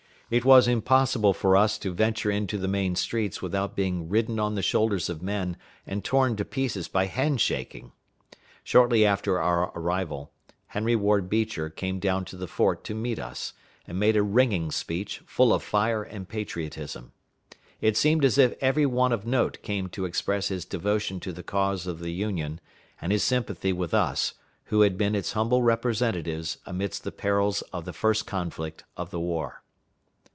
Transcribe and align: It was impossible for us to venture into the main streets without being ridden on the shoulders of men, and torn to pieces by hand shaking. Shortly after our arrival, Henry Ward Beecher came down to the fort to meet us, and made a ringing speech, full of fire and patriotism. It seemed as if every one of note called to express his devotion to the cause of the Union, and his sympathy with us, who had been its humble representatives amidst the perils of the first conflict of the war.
It 0.33 0.45
was 0.45 0.65
impossible 0.65 1.33
for 1.33 1.57
us 1.57 1.77
to 1.79 1.91
venture 1.93 2.31
into 2.31 2.57
the 2.57 2.69
main 2.69 2.95
streets 2.95 3.41
without 3.41 3.75
being 3.75 4.07
ridden 4.07 4.39
on 4.39 4.55
the 4.55 4.61
shoulders 4.61 5.09
of 5.09 5.21
men, 5.21 5.57
and 5.85 6.05
torn 6.05 6.37
to 6.37 6.45
pieces 6.45 6.87
by 6.87 7.07
hand 7.07 7.41
shaking. 7.41 7.91
Shortly 8.63 9.05
after 9.05 9.41
our 9.41 9.73
arrival, 9.75 10.31
Henry 10.67 10.95
Ward 10.95 11.27
Beecher 11.27 11.69
came 11.69 11.99
down 11.99 12.23
to 12.23 12.37
the 12.37 12.47
fort 12.47 12.85
to 12.85 12.95
meet 12.95 13.19
us, 13.19 13.51
and 13.85 13.99
made 13.99 14.15
a 14.15 14.23
ringing 14.23 14.71
speech, 14.71 15.21
full 15.25 15.51
of 15.53 15.63
fire 15.63 16.01
and 16.01 16.29
patriotism. 16.29 17.11
It 17.81 17.97
seemed 17.97 18.23
as 18.23 18.37
if 18.37 18.53
every 18.61 18.85
one 18.85 19.11
of 19.11 19.25
note 19.27 19.57
called 19.61 19.91
to 19.91 20.05
express 20.05 20.47
his 20.47 20.63
devotion 20.63 21.19
to 21.19 21.33
the 21.33 21.43
cause 21.43 21.85
of 21.85 21.99
the 21.99 22.13
Union, 22.13 22.61
and 23.01 23.11
his 23.11 23.23
sympathy 23.25 23.73
with 23.73 23.93
us, 23.93 24.35
who 24.67 24.79
had 24.79 24.97
been 24.97 25.13
its 25.13 25.33
humble 25.33 25.61
representatives 25.61 26.57
amidst 26.65 27.03
the 27.03 27.11
perils 27.11 27.63
of 27.73 27.83
the 27.83 27.91
first 27.91 28.25
conflict 28.25 28.85
of 28.95 29.09
the 29.09 29.19
war. 29.19 29.57